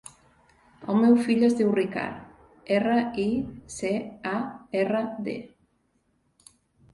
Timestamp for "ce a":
3.75-4.33